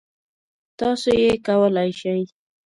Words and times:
تاسو 0.79 1.09
یې 1.21 1.31
کولای 1.47 1.89
شی. 1.99 2.19